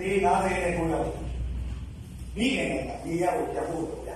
[0.00, 1.06] လေး90နဲ့ကိုရောက်
[2.36, 4.12] မိခင်ကဒီရောက်ကိုပြန်ဖို့လုပ်ကြ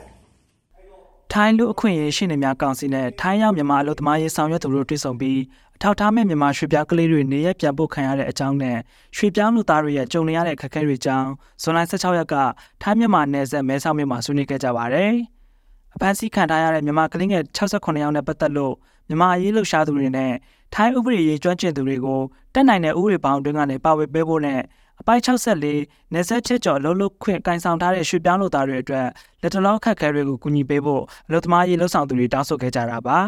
[1.32, 5.40] ထိုင်းလူအခွင့်အရေးရှိနေများကောင်စီနဲ့ထိုင်းရောက်မြန်မာအလုပ်သမားရေးဆောင်ရွက်သူတို့တွေ့ဆုံပြီး
[5.76, 8.78] အထောက်ထားမဲ့မြန်မာရွှေ့ပြောင်းကလေးတွေနေရပြန်ပို့ခံရတဲ့အကြောင်းနဲ့
[9.16, 11.28] ရွှေ့ပြောင်းလူသားတွေရဲ့ကြုံနေရတဲ့အခက်အခဲတွေအကြောင်း
[11.62, 12.34] ဇွန်လ16ရက်က
[12.82, 15.12] ထိုင်းမြန်မာနယ်စပ်မဲဆောက်မြို့မှာဆွေးနွေးခဲ့ကြပါတယ်။
[15.94, 18.74] အဖမ်းဆီးခံထားရတဲ့မြန်မာကလေးငယ်68ယောက်နဲ့ပတ်သက်လို့
[19.08, 20.32] မြန်မာအရေးလှုပ်ရှားသူတွေနဲ့
[20.74, 22.20] ထိုင်းဥပဒေရေးကျွမ်းကျင်သူတွေကို
[22.54, 24.60] တက်နိုင်တဲ့ဥပဒေပေါင်းအတွင်းကနေပါဝေပေးဖို့နဲ့
[25.00, 29.06] အပိုင်း64နေဆက်ချက်ကျော်လုံးလုံးခွင့်ကင်ဆောင်ထားတဲ့ရွှေ့ပြောင်းလူသားတွေအတွက်
[29.42, 33.18] လက်တလောခက်ခဲတွေကိုကူညီပေးဖို့အလုပ်သမားရေးလှုပ်ဆောင်သူတွေတောင်းဆိုခဲ့ကြတာပါ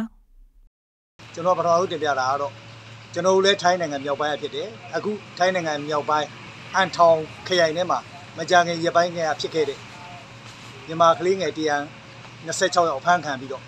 [1.34, 2.52] ကျွန်တော်ပထမဆုံးတင်ပြတာကတော့
[3.15, 6.29] ကျွန်တော်တို့လည်းထိုင်းနိုင်ငံမြောက်ပိုင်းအဖြစ်တယ်အခုထိုင်းနိုင်ငံမြောက်ပိုင်း
[6.74, 7.98] အန်ထောင်ခရိုင်ထဲမှာ
[8.38, 9.79] မကြာခင်ရက်ပိုင်းကဖြစ်ခဲ့တဲ့
[10.87, 11.83] မြန်မာကလေးငယ်တရန်
[12.46, 13.62] 26ယောက်အဖမ်းခံပြီးတော့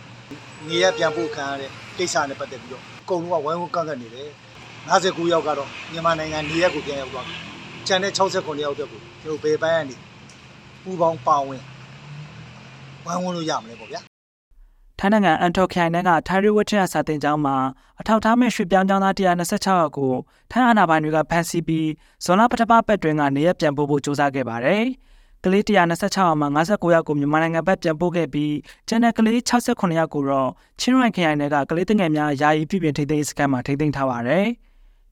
[0.68, 4.30] နေရပြန်ပို့ခံရတဲ့ကိစ္စနဲ့ပတ်သက်ပြီးတော့အကုန်လုံးကဝိုင်းဝန်းကန့်ကန့်နေတယ်
[4.90, 7.47] 59ယောက်ကတော့မြန်မာနိုင်ငံနေရက်ကိုပြန်ရောက်သွားပြီ
[7.88, 9.96] ကျန်တဲ့69ယောက်အတွက်ကိုကျွန်တော်ဘယ်ပိုင်းကနေ
[10.82, 11.62] ပူပေါင်းပါဝင်
[13.04, 14.00] ဝိုင်းဝန်းလို့ရမလဲပေါ့ဗျာ
[14.98, 17.56] ထိုင်းနိုင်ငံအန်တိုခိုင်နယ်ကထိုင်းရီဝတ်ထရစာတင်ကျောင်းမှာ
[18.00, 20.12] အထောက်ထားမဲ့ရွှေ့ပြောင်းကျောင်းသား126ယောက်ကို
[20.50, 21.88] ထိုင်းအာဏာပိုင်တွေကဖမ်းဆီးပြီး
[22.24, 24.84] ဇွန်လပထမပတ်တွင်ကနေရပြန်ပို့ဖို့ကြိုးစားခဲ့ပါတယ်။
[25.44, 28.54] ကလေး126ယောက်မှာ59ယောက်ကိုမြန်မာနိုင်ငံဘက်ပြန်ပို့ခဲ့ပြီး
[28.88, 34.46] ကျန်တဲ့ကလေး68ယောက်ကိုတော့ချင်းရိုင်ခရိုင်နယ်ကကလေးတငယ်များယာယီပြည်ပြင်ထိန်းသိမ်းရေးစခန်းမှာထိန်းသိမ်းထားပါတယ်။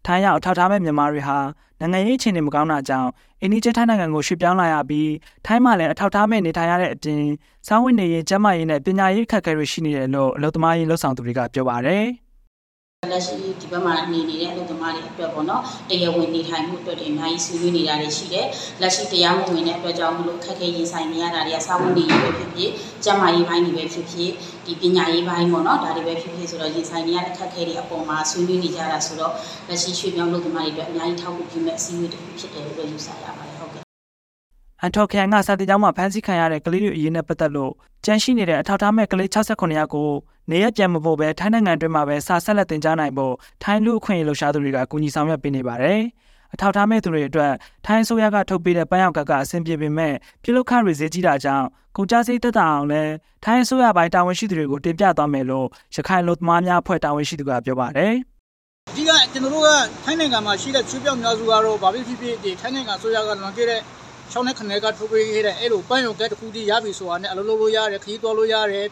[0.06, 1.38] ထိုင်းရောက်အထောက်ထားမဲ့မြန်မာတွေဟာ
[1.80, 3.08] နိုင်ငံရေးအခြေအနေမကောင်းတာကြောင့်
[3.40, 5.10] အင်းဒီကျထိုင်းနိုင်ငံကိုရွှေ့ပြောင်းလာရပြီး
[5.46, 7.20] ထိုင်းမှာလည်းအထောက်ထားမဲ့နေထိုင်ရတဲ့အပြင်
[7.68, 12.04] စောင်းဝင်နေရေးကျန်းမာရေးနဲ့ပညာရေးခက်ခဲတွေရှိနေတယ်လို့အလုပ်သမားရေးလှုပ်ဆောင်သူတွေကပြောပါတယ်။
[13.10, 18.46] လက်ရှိဒီဘက်မှာနေနေတဲ့အလုပ်သမားတွေအတွက်ပေါ့နော်တရားဝင်နေထိုင်မှုအတွက်တွေအများကြီးဆွေးနွေးနေတာတွေရှိတယ်
[18.80, 22.70] လက်ရှိတရားမဝင်တဲ့အတွက်ကြောင့်မလို့ခက်ခဲရင်ဆိုင်နေရတာတွေကစာဝန်နေရေးပဲဖြစ်ဖြစ်
[23.04, 24.30] ကျန်းမာရေးပိုင်းတွေပဲဖြစ်ဖြစ်
[24.66, 29.32] ဒီပညာရေးပိုင်းပေါ့နော်ဒါတွေပဲဖြစ်ဖြစ်ဆိုတော့ရင်ဆိုင်နေရတဲ့ခက်ခဲတွေအပေါ်မှာဆွေးနွေးနေကြတာဆိုတော့
[29.68, 33.65] လက်ရှိရွှေ့ပြောင်းလုပ်သမားတွေအတွက်အများကြီးထောက်ကူပြုမဲ့အစည်းအဝေးတစ်ခုဖြစ်တယ်လို့ပြောယူဆရပါတယ်ဟုတ်ကဲ့
[34.82, 37.72] အန်တိုခရိုင်ကစာတင်ကျောင်းမှာဖမ်းဆီးခံရတဲ့ကလေးတွေအရေးနဲ့ပတ်သက်လို့
[38.04, 40.10] ကြန့်ရှိနေတဲ့အထောက်အထားမဲ့ကလေး68ယောက်ကို
[40.50, 46.00] နေရပြန်မဖို့ပဲထိုင်းနိုင်ငံအတွင်းမှာပဲစာဆက်လက်တင်ကြားနိုင်ဖို့ထိုင်းလူအခွင့်အရေးလှုပ်ရှားသူတွေကကူညီဆောင်ရွက်ပေးနေပါတယ်။
[46.54, 47.52] အထောက်အထားမဲ့သူတွေအတွက်
[47.86, 53.02] ထိုင်းအစိုးရကထုတ်ပေးတဲ့ပန်းရောက်ကကအဆင်ပြေပေမဲ့ပြုလုပ်ခရေဈေးကြီးတာကြောင့်ကုန်ကျစရိတ်သက်သာအောင်လဲ
[53.44, 58.14] ထိုင်းအစိုးရပိုင်းတာဝန်ရှိသူတွေကိုတင်ပြသွားမယ်လို့ရခိုင်လူသမားများအဖွဲ့တာဝန်ရှိသူကပြောပါတယ်။
[58.90, 59.70] အဓိကကျွန်တော်တို့က
[60.04, 63.80] ထိုင်းနိုင်ငံမှာရှိတဲ့ချွေးပြောင်းများစုကတော့ဘာဖြစ်ဖြစ်ဖြစ်ဒီထိုင်းနိုင်ငံဆိုရကလွန်ခဲ့တဲ့
[64.32, 68.86] 6နှစ်ခနယ်ကထုတ်ပေးခဲ့တဲ့အဲ့လိုပန်းရုံကက်တစ်ခုတည်းရပြီဆိုတာနဲ့အလုပ်လုပ်လို့ရတယ်ခရီးသွားလို့ရတယ်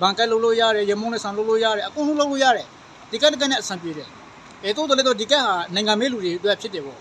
[0.00, 2.66] ဘန်ကက်လုပ်လို့ရတယ်ရမုန်းနဲ့ဆန်လုပ်လို့ရတယ်အကုန်လုံးလုပ်လို့ရတယ်
[3.10, 4.08] ဒီကက်ကက်နဲ့အဆင်ပြေတယ်
[4.62, 6.98] အဲတိုးတယ်လေတော့ဒီကက်ဟာနိုင်ငံမေးလူတွေအတွက်ဖြစ်တယ်ပေါ့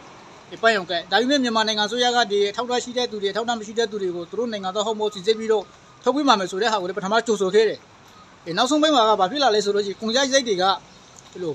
[0.51, 5.63] ဒီပန်းရုံကက်ဒါပေမဲ့မြန်မာနိုင်ငံဆိုရကဒီထောက်ထားရှိတဲ့သူတွေထောက်ထားမရှိတဲ့သူတွေကိုသူတို့နိုင်ငံသားဟုတ်မဟုတ်စစ်ဆေးပြီးတော့
[6.03, 7.79] ထုတ်ပေးမှမယ်ဆိုတဲ့ဟာကိုလည်းပထမကြိုဆိုခဲ့တယ်
[8.45, 10.63] အဲနောက်ဆုံးပိုင်းမှာကဘာဖြစ်လာလဲဆိုတော့ဒီကုန်ကြိုက်စိတ်တွေက
[11.31, 11.53] ဒီလို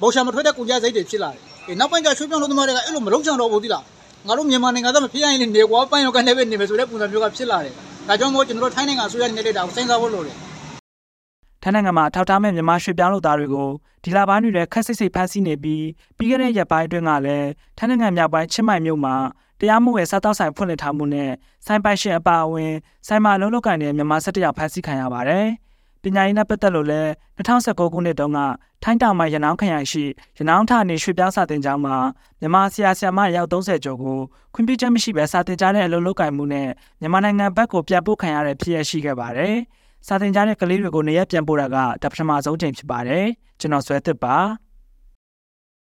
[0.00, 3.82] ဘောရှာမထွက်တဲ့ကုန်ကြစိတ်တွေဖြစ်လာတယ်။အေးနောက်ပိုင်းကျရွှေ့ပြောင်းလို့သမားတွေကအဲ့လိုမလုံးချောင်တော့ဘူးသီလား။
[4.26, 7.74] ငါတို့မြန်မာနိုင်ငံသားမဖြစ်ရင်လည်းနေကွာပန်းရောကနေပဲနေမယ်ဆိုတဲ့ပုံစံမျိုးကဖြစ်လာတယ်။
[8.08, 10.36] ဒါကြောင့်မို့ကျွန်တော်တို့ထိုင်းနိုင်ငံအစိုးရနေတဲ့တာကိုစဉ်းစားဖို့လိုတယ်။
[11.62, 13.68] ထိုင်းနိုင်ငံမှာထောက်ထားမဲ့မြန်မာရွှေ့ပြောင်းလုပ်သားတွေကို
[14.04, 19.14] ဒီလပိုင်းတွေထဲခက်စိတ်စိတ်ဖမ်းဆီးနေပြီးပြီးခဲ့တဲ့ရက်ပိုင်းအတွင်းကလည်းထိုင်းနိုင်ငံမြောက်ပိုင်းချင်းမိုင်မြို့မှာ
[19.60, 21.30] တရားမဝင်စားတောက်ဆိုင်ဖွင့်လှစ်ထားမှုနဲ့
[21.66, 22.72] ဆိုင်ပိုင်ရှင်အပါအဝင်
[23.06, 25.46] ဆိုင်မှာလုံးလုံးကန်တဲ့မြန်မာ၁၁ယောက်ဖမ်းဆီးခံရပါတယ်။
[26.02, 28.38] ပညာရေးနဲ့ပတ်သက်လို့လည်း2019ခုနှစ်တုန်းက
[28.82, 30.04] ထိုင်းတောင်ပိုင်းရနောင်းခရိုင်ရှိ
[30.38, 31.96] ရနောင်းဌာနေရွှေ့ပြောင်းစာတင်ကျောင်းမှာ
[32.40, 34.18] မြန်မာဆရာဆရာမရောက်30ကျော်ကို
[34.54, 36.68] ခွင့်ပြုချက်မရှိဘဲစာတင်ကြားတဲ့အလုပ်လုပ်ကင်မှုနဲ့
[37.00, 39.56] မြန်မာနိုင်ငံဘက်ကိုပြန်ပို့ခံရတဲ့ဖြစ်ရရှိခဲ့ပါတယ်။
[40.06, 43.26] စာတင်ကြားတဲ့ကလေးတွေကိုနေရပြန်ပို့တာကဒါပထမဆုံးချိန်ဖြစ်ပါတယ်
[43.60, 44.36] ကျွန်တော်ဆွဲသစ်ပါ